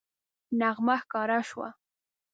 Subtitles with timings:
[0.59, 1.69] نغمه ښکاره شوه